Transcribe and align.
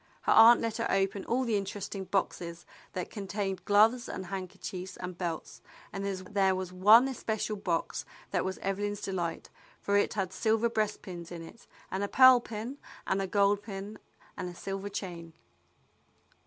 Her 0.21 0.31
aunt 0.33 0.61
let 0.61 0.77
her 0.77 0.89
open 0.91 1.25
all 1.25 1.43
the 1.43 1.55
interesting 1.57 2.05
boxes 2.05 2.65
that 2.93 3.11
contained 3.11 3.63
gloves 3.65 4.09
and 4.09 4.25
handker 4.25 4.59
chiefs 4.59 4.97
and 4.97 5.15
belts, 5.15 5.61
and 5.93 6.03
there 6.03 6.55
was 6.55 6.73
one 6.73 7.07
especial 7.07 7.55
box 7.55 8.03
that 8.31 8.43
was 8.43 8.57
Evelyn's 8.63 9.01
delight, 9.01 9.51
for 9.79 9.95
it 9.97 10.15
had 10.15 10.33
silver 10.33 10.69
breast 10.69 11.03
pins 11.03 11.31
in 11.31 11.43
it, 11.43 11.67
and 11.91 12.03
a 12.03 12.07
pearl 12.07 12.39
pin 12.39 12.79
and 13.05 13.21
a 13.21 13.27
gold 13.27 13.61
pin 13.61 13.99
and 14.35 14.49
a 14.49 14.55
silver 14.55 14.89
chain. 14.89 15.33